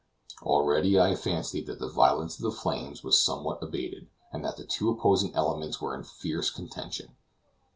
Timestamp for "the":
1.77-1.87, 2.41-2.51, 4.57-4.65